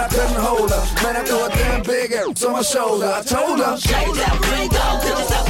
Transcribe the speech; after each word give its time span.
I 0.00 0.08
couldn't 0.08 0.34
hold 0.36 0.70
her. 0.70 1.02
Man, 1.02 1.16
I 1.16 1.24
threw 1.24 1.44
a 1.44 1.48
damn 1.50 1.82
big 1.82 2.12
ass 2.12 2.42
on 2.44 2.52
my 2.52 2.62
shoulder. 2.62 3.06
I 3.06 3.22
told 3.22 3.60
her, 3.60 3.76
shake 3.76 4.14
that 4.14 4.40
ring, 4.50 4.70
go, 4.70 5.49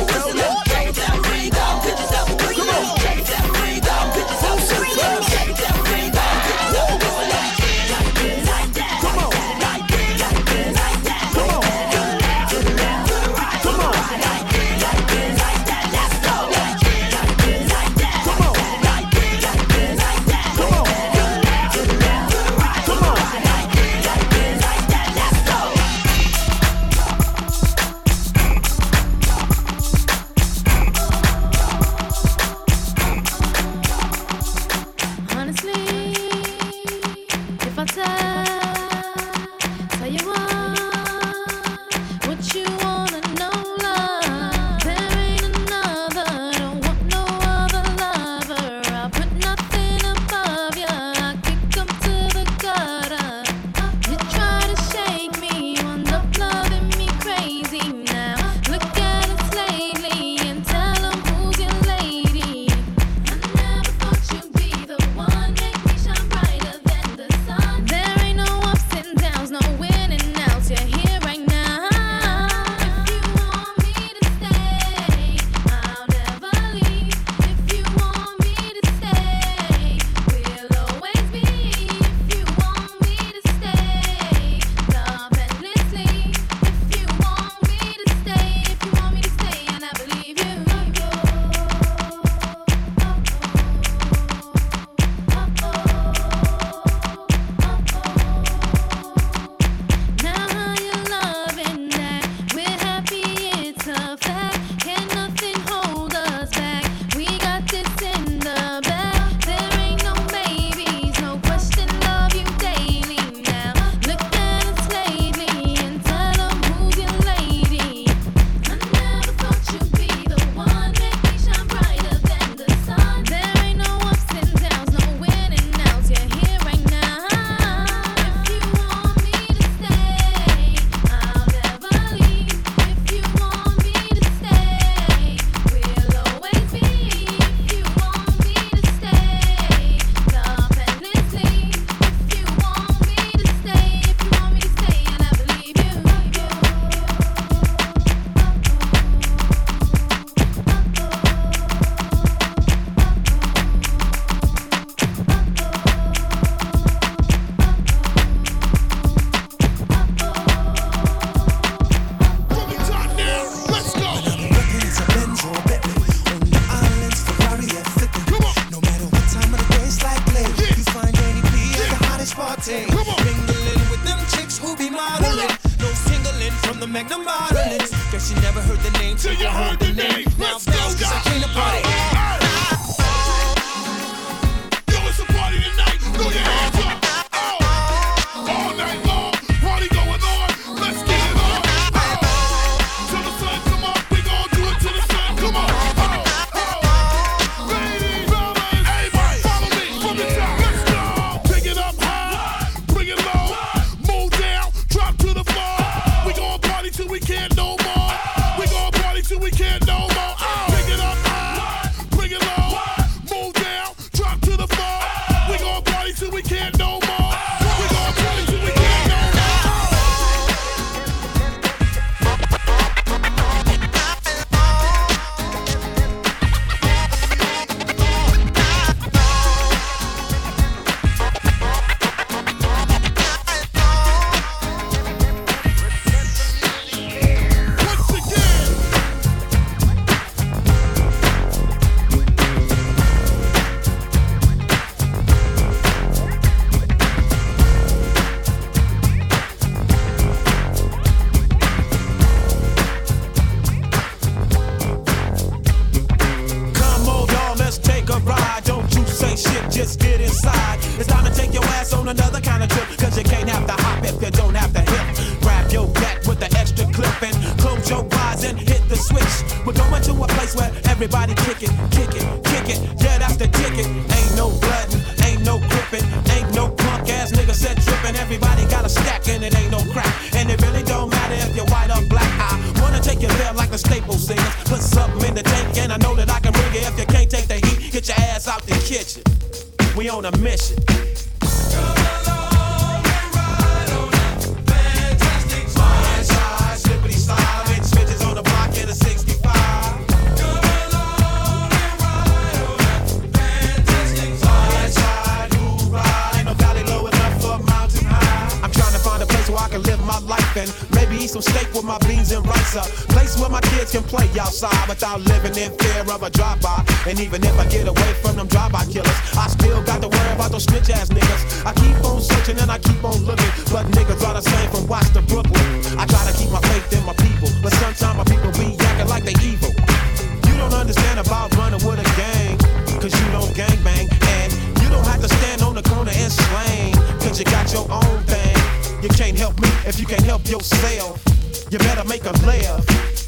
If 339.91 339.99
you 339.99 340.07
can 340.07 340.23
help 340.23 340.49
yourself, 340.49 341.21
you 341.69 341.79
better 341.79 342.05
make 342.05 342.23
a 342.23 342.31
laugh. 342.47 343.20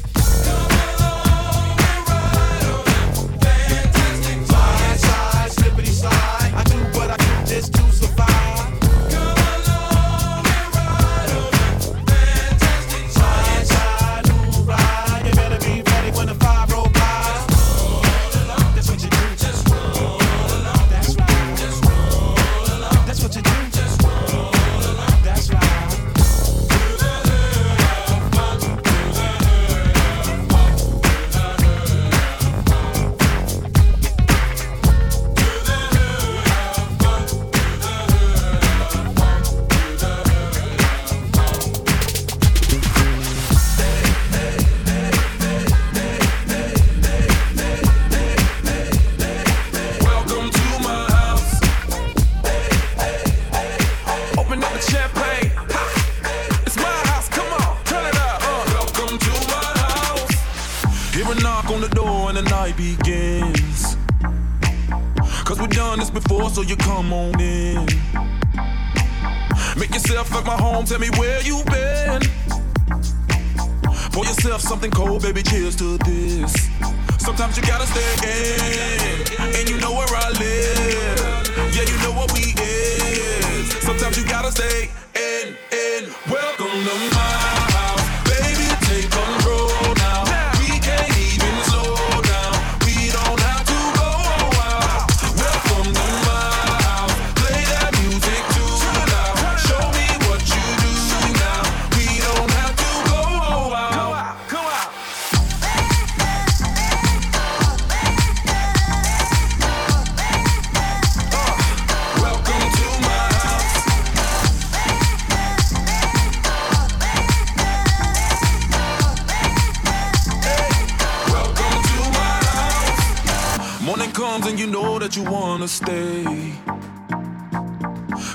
wanna 125.63 125.67
stay. 125.69 126.23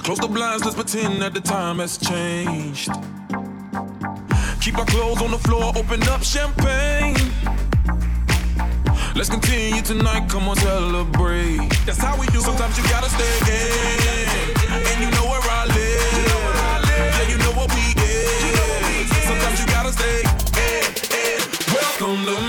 Close 0.02 0.18
the 0.18 0.28
blinds, 0.28 0.64
let's 0.64 0.76
pretend 0.76 1.20
that 1.20 1.34
the 1.34 1.40
time 1.40 1.78
has 1.78 1.98
changed. 1.98 2.90
Keep 4.62 4.78
our 4.78 4.86
clothes 4.86 5.20
on 5.20 5.30
the 5.30 5.38
floor, 5.38 5.72
open 5.76 6.02
up 6.08 6.22
champagne. 6.22 7.16
Let's 9.14 9.28
continue 9.28 9.82
tonight, 9.82 10.30
come 10.30 10.48
on, 10.48 10.56
celebrate. 10.56 11.68
That's 11.84 11.98
how 11.98 12.16
we 12.18 12.26
do. 12.28 12.40
Sometimes 12.40 12.78
you 12.78 12.84
gotta 12.84 13.10
stay 13.10 13.36
in, 13.56 14.28
and 14.88 14.98
you 15.04 15.10
know 15.10 15.26
where 15.28 15.42
I 15.42 15.66
live. 15.66 16.08
Yeah, 16.88 17.28
you 17.28 17.36
know 17.44 17.52
what 17.52 17.68
we 17.74 17.84
is. 18.08 19.10
Sometimes 19.28 19.60
you 19.60 19.66
gotta 19.66 19.92
stay 19.92 20.20
in. 20.64 21.40
Welcome 21.74 22.24
to 22.24 22.47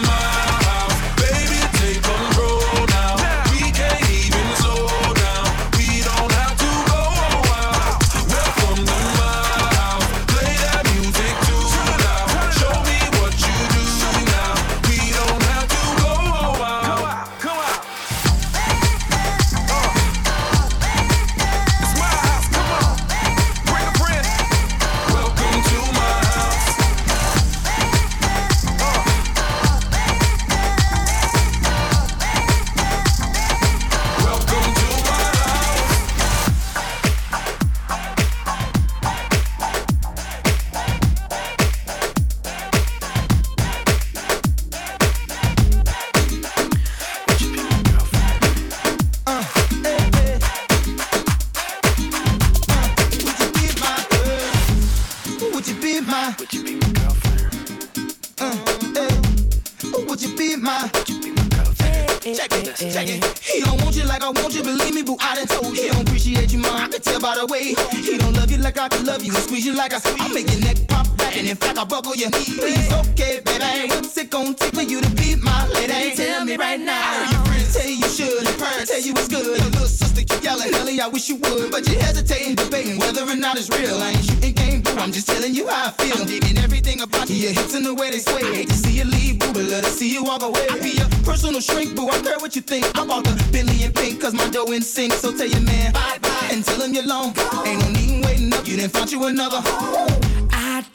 I'm 70.17 70.33
making 70.33 70.61
that 70.61 70.87
pop. 70.87 70.98
And 71.39 71.47
in 71.47 71.55
fact, 71.55 71.77
I 71.79 71.85
buckle 71.85 72.17
your 72.17 72.29
knees. 72.31 72.59
Please, 72.59 72.91
okay, 72.91 73.39
baby. 73.39 73.87
What's 73.87 74.17
it 74.17 74.29
gonna 74.29 74.53
take 74.53 74.75
for 74.75 74.81
you 74.81 74.99
to 74.99 75.09
be 75.11 75.37
my 75.37 75.65
lady? 75.69 76.13
Tell 76.13 76.43
me 76.43 76.57
right 76.57 76.77
now. 76.77 76.99
I 76.99 77.15
heard 77.15 77.31
your 77.31 77.45
friends 77.45 77.77
tell 77.79 77.87
you, 77.87 78.09
should've 78.11 78.59
parents 78.59 78.91
tell 78.91 78.99
you 78.99 79.13
it's 79.15 79.29
good. 79.29 79.45
Your 79.45 79.71
little 79.71 79.87
sister 79.87 80.19
keep 80.19 80.43
yelling, 80.43 80.73
Ellie, 80.73 80.99
I 80.99 81.07
wish 81.07 81.29
you 81.29 81.37
would. 81.37 81.71
But 81.71 81.87
you're 81.87 82.01
hesitating, 82.01 82.55
debating 82.55 82.99
whether 82.99 83.23
or 83.23 83.37
not 83.37 83.55
it's 83.55 83.69
real. 83.69 83.95
I 84.03 84.09
ain't 84.09 84.25
shooting 84.25 84.51
game, 84.51 84.81
boo. 84.81 84.91
I'm 84.99 85.13
just 85.13 85.27
telling 85.27 85.55
you 85.55 85.69
how 85.69 85.87
I 85.87 85.91
feel. 85.91 86.19
I'm 86.19 86.27
digging 86.27 86.57
everything 86.57 86.99
about 86.99 87.29
you. 87.29 87.37
Your 87.37 87.53
hips 87.53 87.73
and 87.73 87.85
the 87.85 87.95
way 87.95 88.11
they 88.11 88.19
sway. 88.19 88.43
I 88.43 88.55
hate 88.55 88.67
to 88.67 88.75
see 88.75 88.97
you 88.99 89.05
leave, 89.05 89.39
boo, 89.39 89.53
but 89.53 89.71
I 89.71 89.87
see 89.87 90.11
you 90.11 90.27
all 90.27 90.39
the 90.39 90.51
way. 90.51 90.67
I 90.69 90.77
be 90.83 90.91
your 90.99 91.07
personal 91.23 91.61
shrink, 91.61 91.95
boo. 91.95 92.09
I 92.09 92.19
care 92.19 92.37
what 92.39 92.53
you 92.57 92.61
think. 92.61 92.83
I 92.99 93.05
bought 93.05 93.23
the 93.23 93.31
Bentley 93.53 93.85
in 93.85 93.93
pink, 93.93 94.19
cause 94.19 94.33
my 94.33 94.49
dough 94.49 94.73
in 94.75 94.81
sync. 94.81 95.13
So 95.13 95.31
tell 95.31 95.47
your 95.47 95.61
man, 95.61 95.93
bye 95.93 96.19
bye, 96.21 96.49
and 96.51 96.65
tell 96.65 96.81
him 96.81 96.93
you're 96.93 97.07
long. 97.07 97.31
Ain't 97.63 97.79
no 97.79 97.87
need 97.95 98.25
waiting 98.25 98.53
up. 98.53 98.67
You 98.67 98.75
didn't 98.75 98.91
find 98.91 99.09
you 99.09 99.23
another 99.23 99.63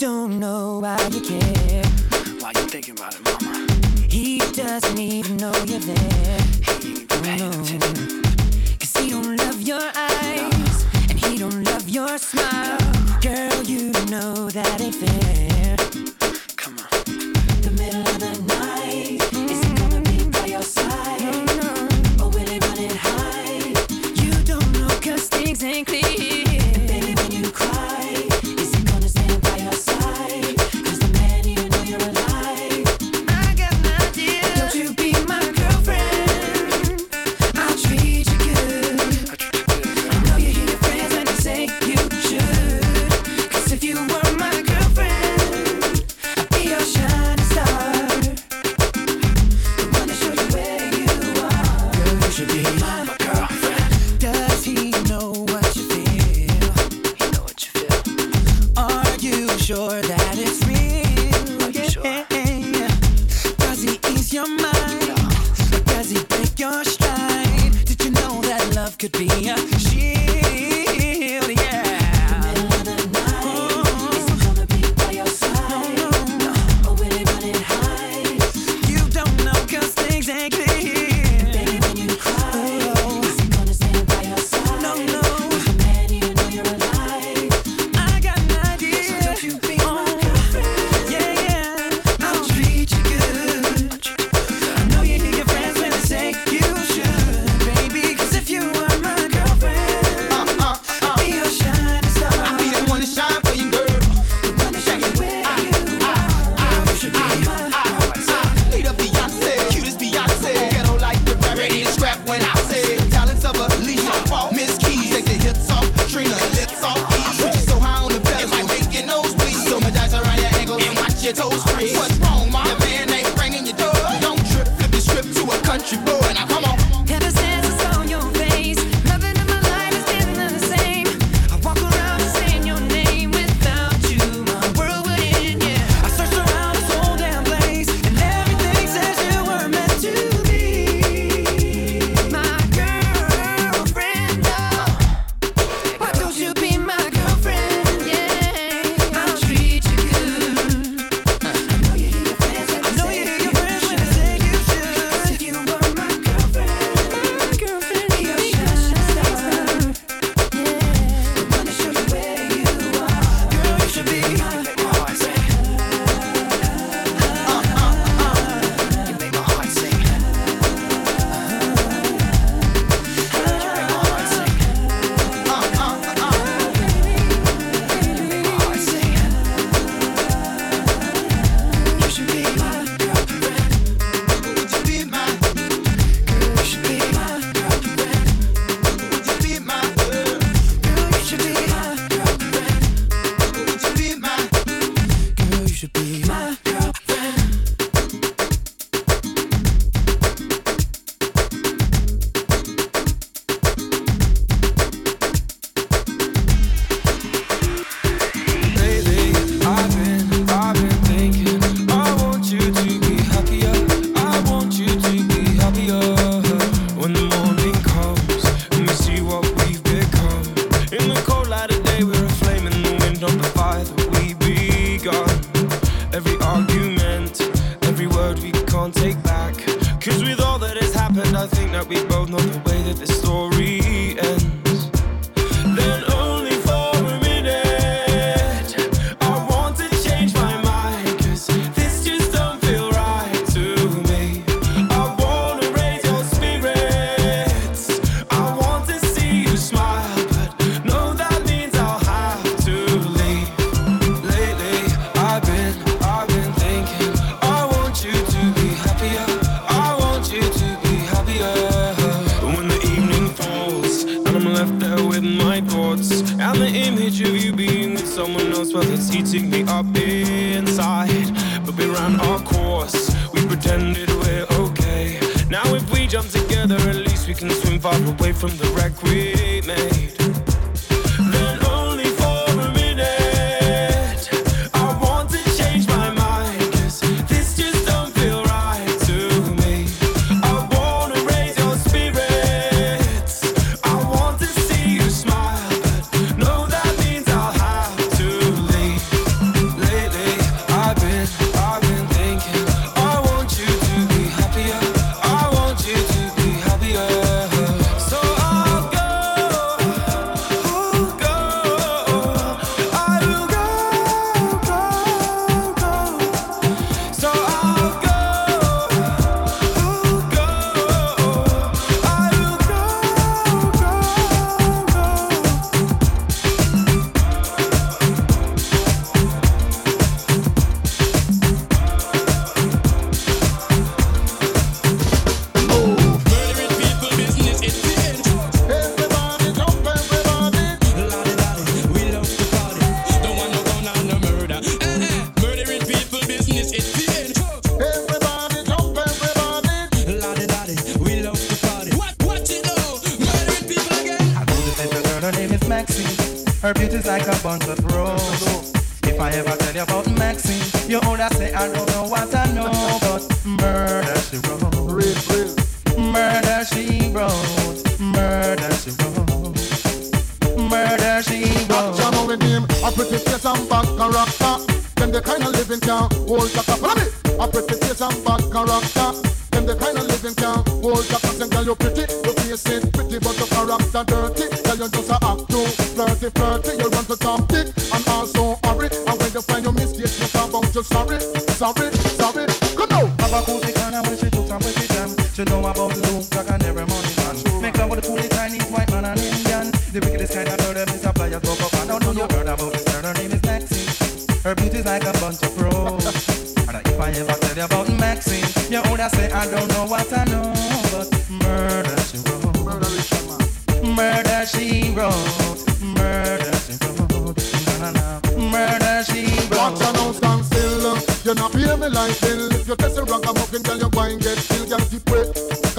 don't 0.04 0.38
know 0.38 0.80
why 0.80 1.00
you 1.12 1.20
care. 1.22 1.82
Why 2.38 2.52
you 2.56 2.66
thinking 2.68 2.94
about 2.98 3.14
it, 3.14 3.22
mama? 3.24 3.66
He 4.06 4.38
doesn't 4.52 4.98
even 4.98 5.38
know 5.38 5.52
you're 5.64 5.78
there. 5.78 6.40
He 6.82 7.00
ain't 7.00 7.08
paying 7.08 7.38
no. 7.38 7.48
attention. 7.48 8.22
Cause 8.80 8.94
he 8.98 9.08
don't 9.08 9.34
love 9.38 9.62
your 9.62 9.80
eyes, 9.96 10.84
no. 10.84 11.00
and 11.08 11.18
he 11.24 11.38
don't 11.38 11.64
love 11.64 11.88
your 11.88 12.18
smile. 12.18 12.76
No. 12.80 13.20
Girl, 13.22 13.62
you 13.62 13.92
know 14.12 14.50
that 14.50 14.78
ain't 14.78 14.94
fair. 14.94 15.76
Come 16.56 16.76
on. 16.84 16.88
The 17.62 17.70
middle 17.80 18.02
of 18.02 18.18
the 18.20 18.32
night, 18.58 19.20
Mm. 19.32 19.50
is 19.52 19.60
he 19.64 19.74
gonna 19.80 20.02
be 20.02 20.28
by 20.36 20.46
your 20.54 20.62
side? 20.76 21.22
No, 21.22 21.32
no. 21.62 22.24
Or 22.24 22.28
will 22.28 22.46
he 22.52 22.58
run 22.58 22.78
it 22.78 22.96
high? 23.08 23.72
You 24.22 24.32
don't 24.44 24.70
know 24.78 24.88
cause 25.00 25.28
things 25.28 25.62
ain't 25.64 25.88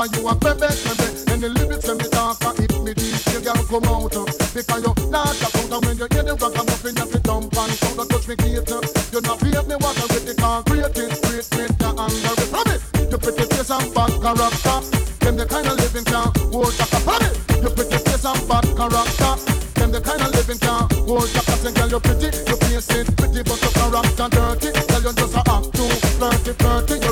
Cause 0.06 0.22
you 0.22 0.28
a 0.30 0.36
bebe, 0.38 0.70
bebe 0.70 1.08
And 1.34 1.42
the 1.42 1.50
lyrics 1.50 1.90
when 1.90 1.98
me 1.98 2.06
talk 2.14 2.38
I 2.46 2.54
me 2.86 2.94
deep 2.94 3.18
The 3.26 3.42
girl 3.42 3.58
come 3.66 3.90
out 3.90 4.14
uh. 4.14 4.30
Because 4.54 4.86
you're 4.86 5.10
not 5.10 5.34
a 5.34 5.48
count 5.50 5.74
And 5.74 5.82
when 5.82 5.98
you 5.98 6.06
hear 6.14 6.22
the 6.22 6.38
rock 6.38 6.54
I'm 6.54 6.70
up 6.70 6.86
in 6.86 6.94
every 6.94 7.22
dump 7.26 7.50
And 7.58 7.74
sound 7.74 7.98
that 7.98 8.08
touch 8.14 8.30
me 8.30 8.38
gator 8.38 8.86
uh. 8.86 9.10
you're 9.10 9.26
not 9.26 9.42
pay 9.42 9.58
me 9.66 9.76
water 9.82 10.06
with 10.14 10.30
the 10.30 10.38
concrete 10.38 10.94
It's 10.94 11.18
great, 11.26 11.50
great, 11.58 11.74
the 11.82 11.90
anger 11.90 12.34
It's 12.38 12.50
from 12.54 12.70
it 12.70 12.82
You 13.10 13.18
pretty 13.18 13.46
face 13.50 13.74
and 13.74 13.90
bad 13.98 14.14
character 14.22 14.78
Them 15.26 15.36
the 15.42 15.46
kind 15.50 15.74
of 15.74 15.76
living 15.82 16.06
can't 16.06 16.38
hold 16.54 16.74
back 16.78 16.94
From 17.02 17.26
it 17.26 17.34
You 17.66 17.70
pretty 17.74 17.98
face 18.06 18.26
and 18.30 18.42
bad 18.46 18.66
character 18.78 19.34
Them 19.74 19.90
the 19.90 20.00
kind 20.06 20.22
of 20.22 20.30
living 20.38 20.62
can't 20.62 20.86
hold 21.10 21.34
back 21.34 21.50
And 21.66 21.74
girl 21.74 21.90
you 21.90 22.02
pretty, 22.06 22.30
you're 22.46 22.62
it 22.94 23.10
pretty 23.18 23.42
But 23.42 23.58
your 23.58 23.74
character 23.74 24.28
dirty. 24.30 24.70
Tell 24.70 25.02
you 25.02 25.14
just 25.18 25.34
a 25.34 25.42
act 25.50 25.74
too 25.74 25.90
flirty, 26.14 26.54
flirty. 26.62 27.05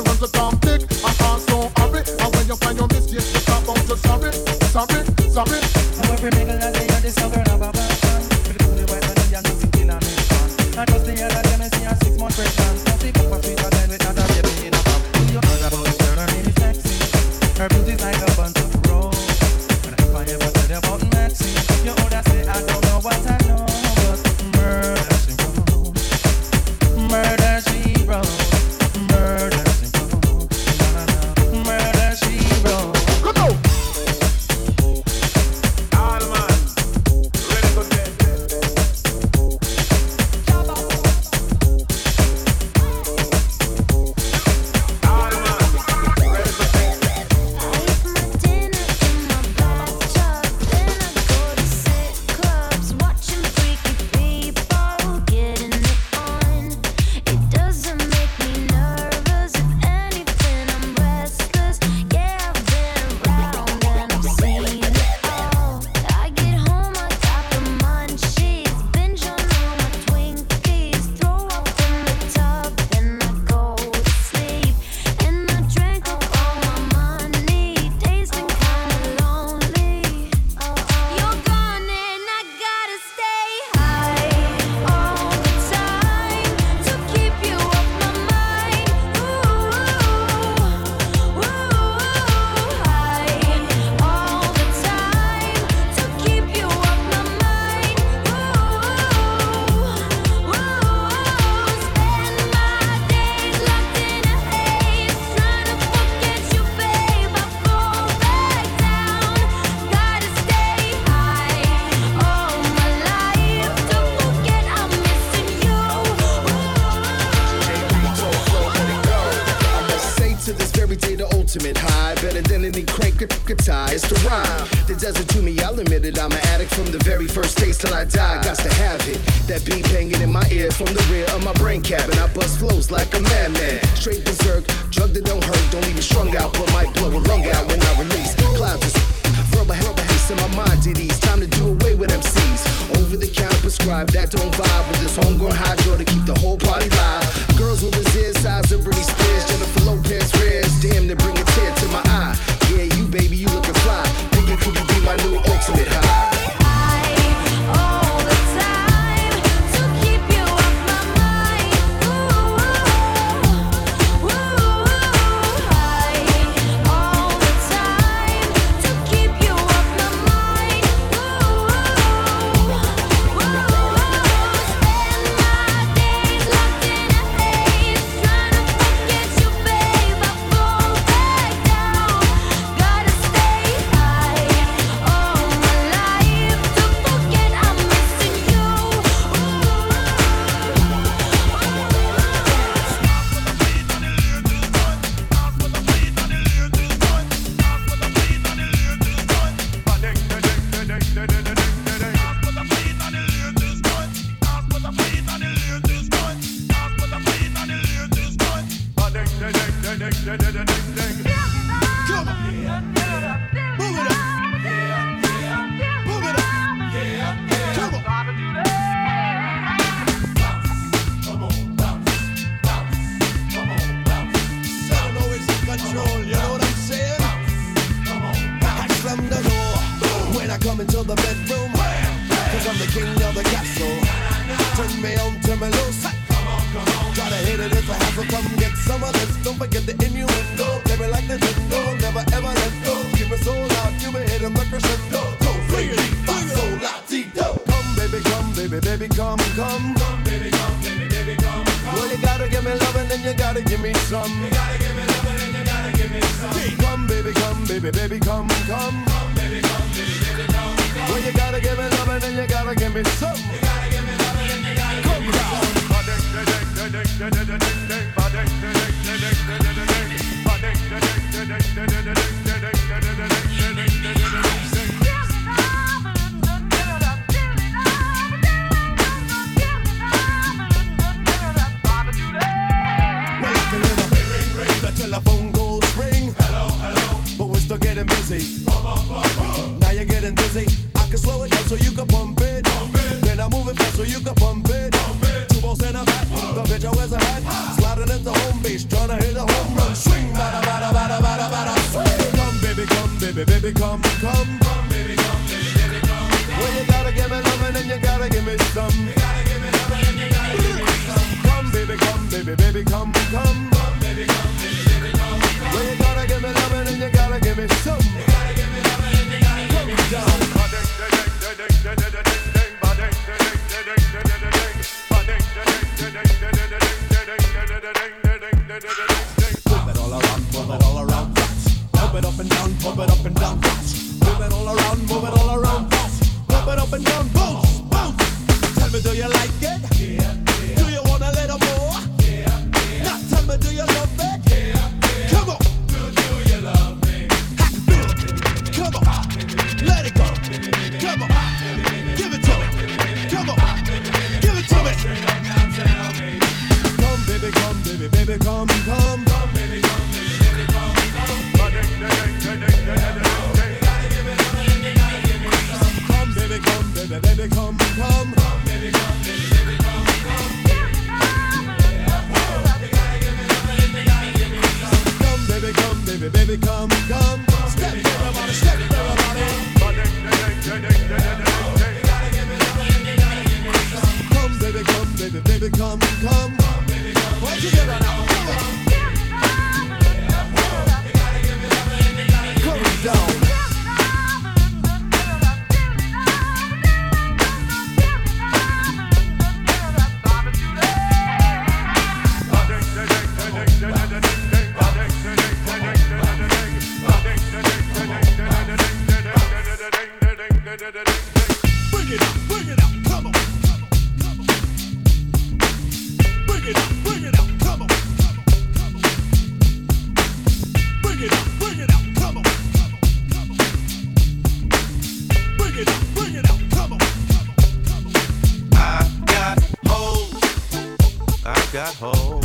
Got 431.84 431.94
hoes 431.96 432.44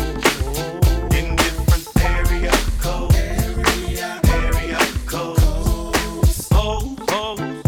in 1.15 1.34
different 1.38 1.88
area 2.04 2.52
codes. 2.78 3.15
Area, 3.15 4.19
area 4.25 4.78
codes. 5.06 6.49
Hoes, 6.52 6.99
hoes, 7.08 7.63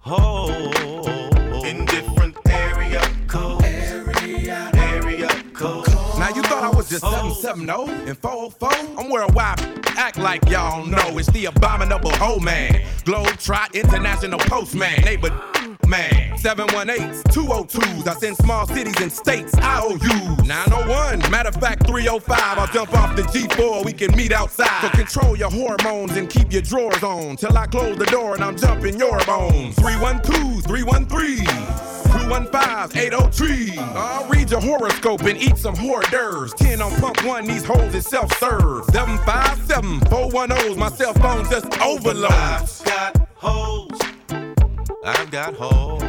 hoes 0.00 1.64
in 1.64 1.84
different 1.86 2.36
area 2.48 3.00
codes. 3.26 3.64
Area, 3.64 4.70
area 4.74 5.28
codes. 5.52 5.88
Now 6.16 6.28
you 6.28 6.42
thought 6.42 6.62
I 6.62 6.70
was 6.70 6.88
just 6.88 7.02
770 7.02 8.08
and 8.08 8.16
404? 8.16 8.70
I'm 8.98 9.10
worldwide. 9.10 9.60
Act 9.96 10.18
like 10.18 10.48
y'all 10.48 10.86
know 10.86 11.18
it's 11.18 11.28
the 11.32 11.46
abominable 11.46 12.12
hoe 12.12 12.38
man. 12.38 12.84
Globe 13.04 13.36
Trot 13.38 13.74
International 13.74 14.38
Postman. 14.38 15.02
Neighbor 15.02 15.30
man. 15.88 16.36
718s, 16.36 17.22
202s. 17.24 18.06
I 18.06 18.14
send 18.14 18.36
small 18.36 18.66
cities 18.66 19.00
and 19.00 19.10
states 19.10 19.54
IOUs. 19.56 20.46
901. 20.46 21.30
Matter 21.30 21.48
of 21.48 21.56
fact, 21.56 21.86
305. 21.86 22.58
I'll 22.58 22.66
jump 22.68 22.94
off 22.94 23.16
the 23.16 23.22
G4. 23.22 23.84
We 23.84 23.92
can 23.92 24.14
meet 24.16 24.32
outside. 24.32 24.80
So 24.82 24.90
control 24.90 25.36
your 25.36 25.50
hormones 25.50 26.16
and 26.16 26.28
keep 26.28 26.52
your 26.52 26.62
drawers 26.62 27.02
on. 27.02 27.36
Till 27.36 27.56
I 27.56 27.66
close 27.66 27.96
the 27.96 28.06
door 28.06 28.34
and 28.34 28.44
I'm 28.44 28.56
jumping 28.56 28.98
your 28.98 29.18
bones. 29.24 29.74
312s, 29.76 30.62
313s. 30.62 31.96
215-803. 32.08 33.78
I'll 33.78 34.26
read 34.28 34.50
your 34.50 34.60
horoscope 34.60 35.22
and 35.22 35.38
eat 35.38 35.56
some 35.58 35.74
hors 35.76 36.02
d'oeuvres. 36.10 36.54
10 36.54 36.80
on 36.80 36.90
pump 37.00 37.24
one, 37.24 37.46
these 37.46 37.64
hoes 37.64 37.94
is 37.94 38.06
self-serve. 38.06 38.86
757-410's 38.86 40.76
my 40.76 40.90
cell 40.90 41.14
phone 41.14 41.44
just 41.50 41.66
overloads. 41.80 42.80
I've 42.80 42.84
got 42.84 43.28
hoes. 43.34 44.07
I've 45.10 45.30
got 45.30 45.54
hoes 45.54 46.02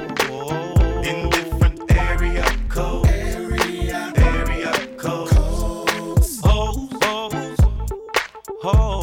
in 1.08 1.30
different 1.30 1.90
area 1.90 2.44
codes. 2.68 3.08
Area, 3.08 4.12
area 4.18 4.74
codes. 4.98 5.32
Hoes, 6.44 6.92
hoes, 7.02 7.60
hoes 8.62 8.99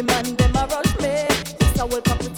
the 0.00 0.06
man 0.06 0.34
them 0.36 0.56
a 0.56 0.66
rush 0.66 0.98
me. 1.00 1.26
It's 1.60 1.80
a 1.80 1.86
wake 1.86 2.08
up 2.08 2.29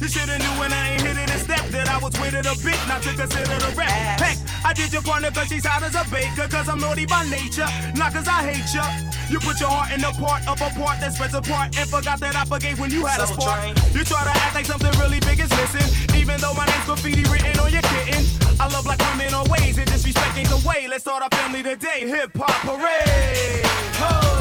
You 0.00 0.08
shoulda 0.08 0.38
knew 0.38 0.54
when 0.56 0.72
I 0.72 0.96
ain't 0.96 1.02
hit 1.02 1.16
it 1.16 1.30
and 1.30 1.40
step 1.40 1.60
that 1.76 1.88
I 1.88 1.98
was 2.00 2.16
with 2.16 2.32
it 2.32 2.46
a 2.48 2.56
bit, 2.64 2.80
not 2.88 3.02
to 3.02 3.12
consider 3.12 3.52
the 3.60 3.68
rap. 3.76 4.18
Heck, 4.18 4.38
I 4.64 4.72
did 4.72 4.92
your 4.92 5.02
partner 5.02 5.30
cause 5.30 5.48
she's 5.48 5.66
hot 5.66 5.82
as 5.82 5.94
a 5.94 6.08
baker, 6.08 6.48
cause 6.48 6.68
I'm 6.68 6.80
naughty 6.80 7.04
by 7.04 7.28
nature, 7.28 7.68
not 7.94 8.14
cause 8.14 8.26
I 8.26 8.40
hate 8.48 8.64
ya. 8.72 8.80
You 9.28 9.38
put 9.38 9.60
your 9.60 9.68
heart 9.68 9.92
in 9.92 10.00
the 10.00 10.08
part 10.16 10.48
of 10.48 10.56
a 10.56 10.72
part 10.72 11.04
that 11.04 11.12
spreads 11.12 11.34
apart 11.34 11.76
and 11.76 11.88
forgot 11.88 12.18
that 12.20 12.34
I 12.34 12.46
forgave 12.46 12.80
when 12.80 12.90
you 12.90 13.04
had 13.04 13.20
a 13.20 13.26
spark. 13.28 13.60
train. 13.60 13.76
You 13.92 14.02
try 14.08 14.24
to 14.24 14.32
act 14.32 14.54
like 14.56 14.64
something 14.64 14.90
really 14.96 15.20
big 15.20 15.38
is 15.38 15.52
missing, 15.52 15.88
even 16.16 16.40
though 16.40 16.54
my 16.54 16.64
name's 16.64 16.86
graffiti 16.88 17.28
written 17.28 17.60
on 17.60 17.68
your 17.70 17.84
kitten. 17.84 18.24
I 18.56 18.72
love 18.72 18.88
black 18.88 19.04
women 19.12 19.36
always, 19.36 19.76
and 19.76 19.84
disrespect 19.84 20.32
ain't 20.32 20.48
the 20.48 20.64
way. 20.64 20.88
Let's 20.88 21.04
start 21.04 21.22
our 21.22 21.32
family 21.36 21.62
today. 21.62 22.08
Hip 22.08 22.32
hop 22.40 22.56
parade. 22.64 23.68
Ho, 24.00 24.39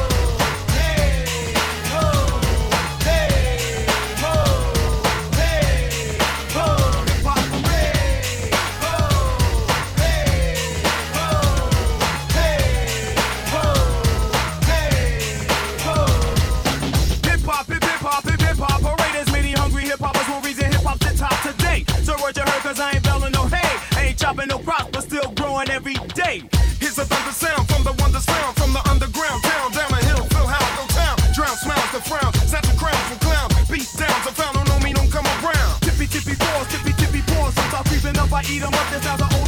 cause 22.70 22.80
I 22.80 22.94
ain't 22.94 23.04
belling 23.04 23.34
no 23.34 23.46
hay. 23.50 23.74
Ain't 23.98 24.18
chopping 24.20 24.48
no 24.48 24.60
crops, 24.60 24.90
but 24.94 25.02
still 25.02 25.26
growing 25.34 25.70
every 25.70 25.96
day. 26.14 26.46
Here's 26.80 26.98
a 27.00 27.06
thunder 27.06 27.34
sound 27.34 27.66
from 27.68 27.84
the 27.84 27.94
wonders 27.98 28.26
found 28.26 28.56
from 28.58 28.72
the 28.74 28.84
underground 28.90 29.42
town 29.42 29.72
down 29.74 29.90
the 29.90 30.02
hill, 30.06 30.24
Phil 30.30 30.46
House, 30.46 30.72
no 30.78 30.86
town. 30.94 31.18
Drown 31.34 31.58
smiles 31.58 31.92
to 31.98 32.02
frown, 32.06 32.32
snatch 32.46 32.68
the 32.70 32.78
crown 32.78 33.02
from 33.10 33.20
clowns. 33.26 33.54
Beat 33.74 33.90
down, 33.98 34.18
so 34.22 34.30
found 34.38 34.54
don't 34.54 34.70
know 34.70 34.80
me, 34.86 34.94
don't 34.94 35.10
come 35.10 35.26
around. 35.42 35.82
Tippy 35.82 36.06
tippy 36.06 36.36
paws, 36.38 36.68
tippy 36.70 36.94
tippy 36.94 37.22
paws. 37.34 37.54
Since 37.58 37.74
I 37.74 37.82
creeping 37.90 38.18
up, 38.22 38.32
I 38.32 38.42
eat 38.46 38.62
'em 38.62 38.74
up. 38.74 38.88
This 38.94 39.02
sounds 39.02 39.22
are 39.26 39.39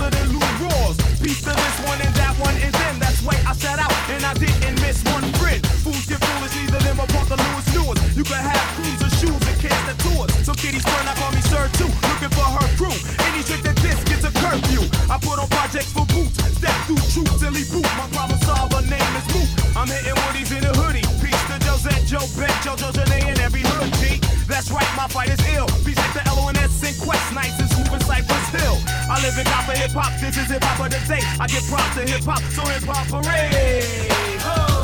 projects 15.71 15.93
for 15.93 16.05
boots. 16.11 16.35
Step 16.59 16.75
through 16.85 16.99
troops 17.15 17.39
till 17.39 17.53
he 17.55 17.63
boot. 17.71 17.87
My 17.95 18.07
problem 18.11 18.39
solver 18.43 18.83
name 18.91 19.13
is 19.15 19.25
Moot. 19.31 19.47
I'm 19.75 19.87
hitting 19.87 20.15
woodies 20.27 20.51
in 20.51 20.63
a 20.67 20.73
hoodie. 20.75 21.05
Peace 21.23 21.43
to 21.47 21.55
Josette, 21.63 22.03
Joe 22.05 22.27
Beck, 22.35 22.51
Jojo 22.59 22.91
Janae, 22.91 23.31
and 23.31 23.39
every 23.39 23.61
hood 23.63 23.87
G. 24.03 24.19
That's 24.47 24.69
right, 24.69 24.87
my 24.97 25.07
fight 25.07 25.29
is 25.29 25.39
ill. 25.55 25.67
Peace 25.87 25.97
like 25.97 26.13
the 26.13 26.23
LONS 26.27 26.83
and 26.83 26.97
Quest 26.99 27.33
Nice 27.33 27.55
and 27.59 27.69
Smooth 27.71 28.03
Cypress 28.03 28.49
Hill. 28.51 28.77
I 29.07 29.15
live 29.23 29.37
in 29.39 29.47
for 29.47 29.75
hip 29.79 29.91
hop. 29.91 30.11
This 30.19 30.35
is 30.35 30.51
hip 30.51 30.63
hop 30.63 30.83
of 30.83 30.91
the 30.91 30.99
day. 31.07 31.23
I 31.39 31.47
get 31.47 31.63
props 31.71 31.95
to 31.95 32.03
hip 32.03 32.23
hop, 32.27 32.43
so 32.51 32.63
hip 32.67 32.83
hop 32.83 33.07
parade. 33.07 34.11
Ho, 34.43 34.80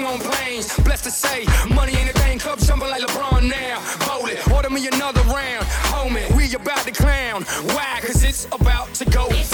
swing 0.00 0.12
on 0.12 0.18
planes. 0.18 0.76
Blessed 0.80 1.04
to 1.04 1.10
say, 1.10 1.46
money 1.74 1.92
ain't 1.94 2.10
a 2.10 2.12
thing. 2.20 2.38
Club 2.38 2.58
jumping 2.58 2.88
like 2.88 3.02
LeBron 3.02 3.48
now. 3.48 3.78
Hold 4.08 4.30
it, 4.30 4.50
order 4.50 4.70
me 4.70 4.86
another 4.86 5.20
round. 5.22 5.64
Homie, 5.92 6.34
we 6.36 6.54
about 6.54 6.84
to 6.84 6.92
clown. 6.92 7.42
Why? 7.74 8.00
Cause 8.02 8.24
it's 8.24 8.46
about 8.46 8.92
to 8.94 9.04
go. 9.06 9.26
It's 9.30 9.49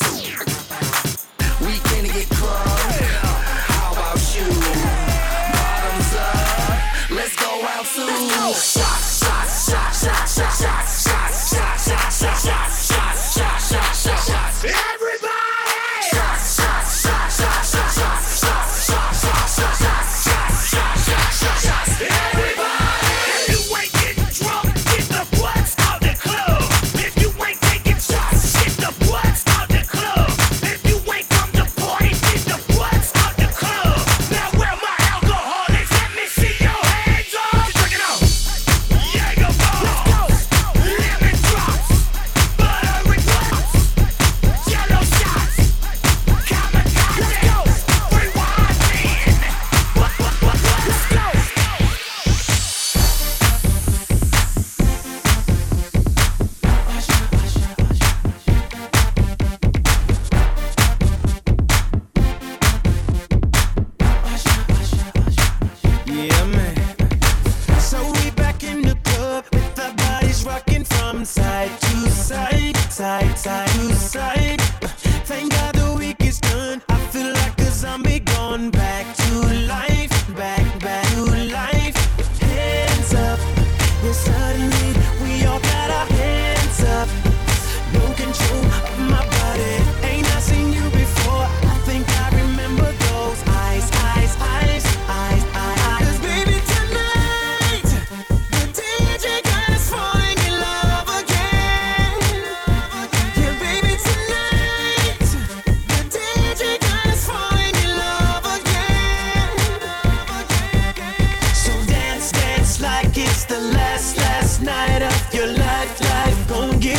Let's 0.00 0.20
go. 0.20 0.25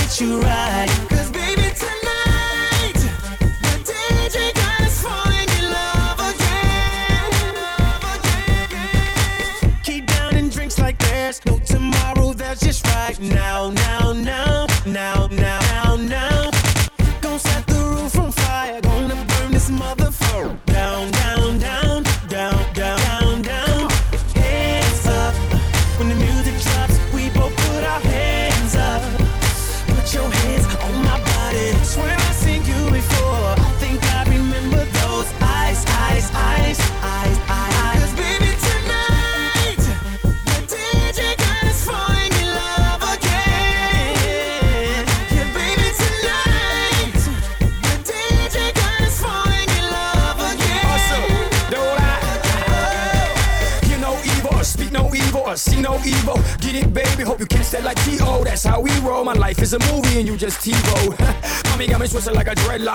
treat 0.08 0.22
you 0.22 0.40
right. 0.40 1.07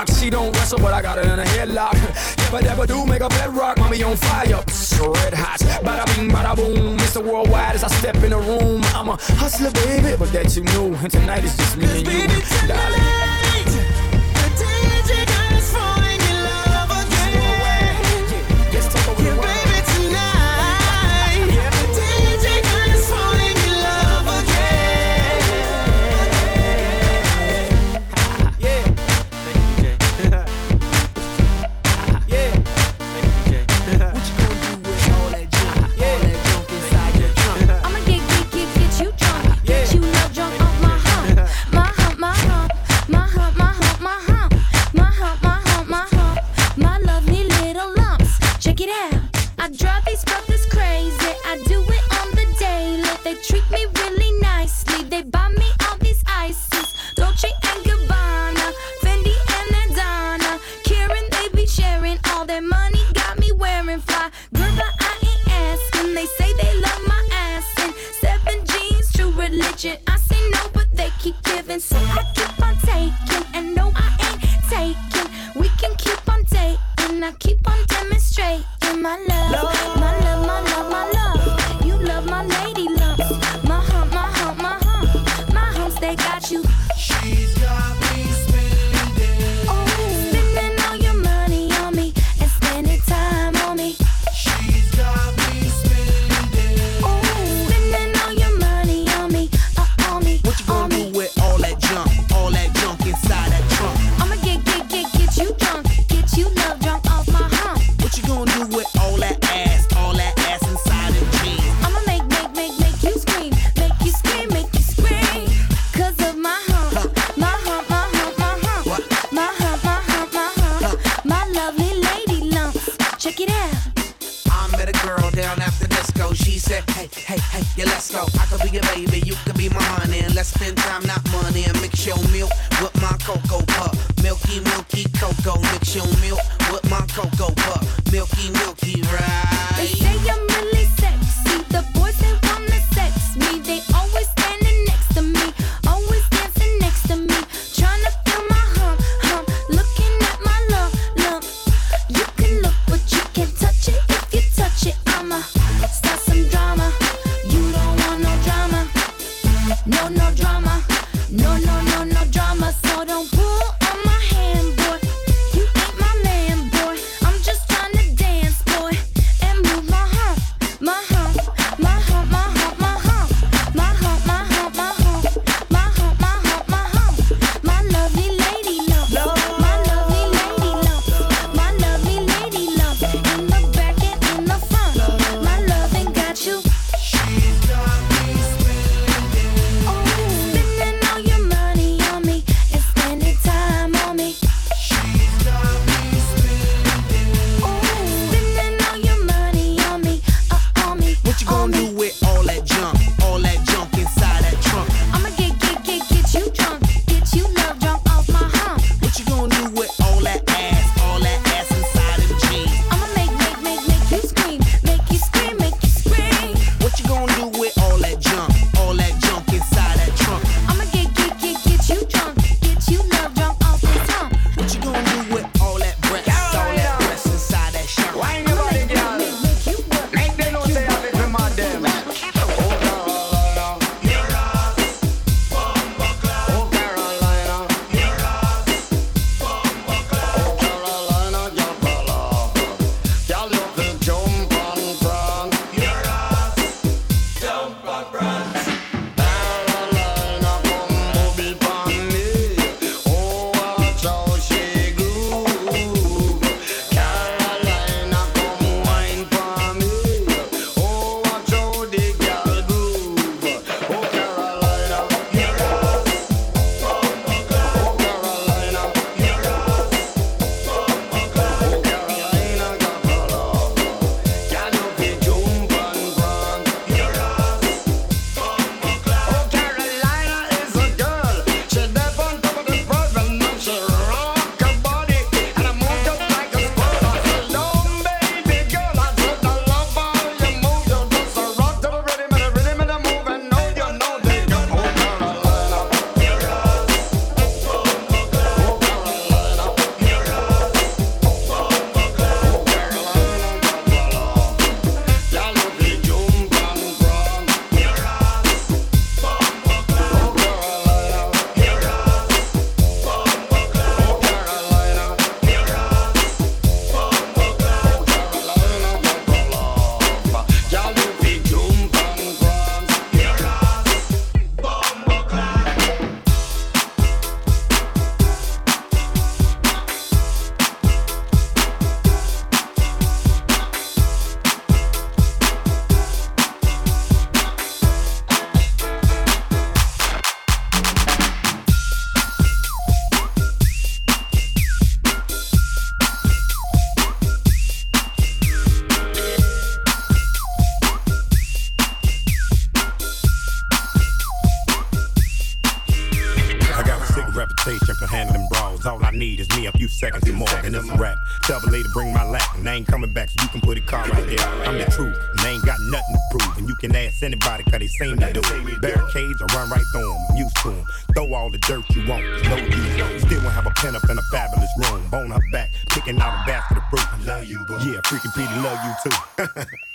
She 0.09 0.31
don't 0.31 0.53
wrestle, 0.57 0.79
but 0.79 0.93
I 0.95 1.03
got 1.03 1.19
her 1.19 1.33
in 1.33 1.39
a 1.39 1.45
headlock. 1.45 1.95
If 1.95 2.55
I 2.55 2.61
ever 2.69 2.87
do, 2.87 3.07
make 3.07 3.23
a 3.23 3.29
bedrock. 3.29 3.79
Mommy 3.79 4.03
on 4.03 4.17
fire, 4.17 4.63
Psst, 4.67 5.15
red 5.15 5.35
hot. 5.35 5.61
Bada 5.85 6.05
bing, 6.17 6.31
bada 6.31 6.57
boom. 6.57 6.97
Mr. 6.99 7.23
Worldwide 7.23 7.75
as 7.75 7.85
I 7.85 7.89
step 7.89 8.17
in 8.17 8.31
the 8.31 8.39
room. 8.39 8.83
I'm 8.95 9.09
a 9.09 9.17
hustler, 9.41 9.71
baby, 9.71 10.17
but 10.19 10.33
that 10.33 10.57
you 10.57 10.65
knew. 10.65 10.95
And 10.97 11.11
tonight 11.11 11.45
is 11.45 11.57
just 11.57 11.77
me 11.77 11.87
and 11.87 12.07
you. 12.07 12.42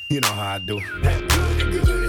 You 0.09 0.21
know 0.21 0.28
how 0.28 0.55
I 0.55 0.59
do. 0.59 2.07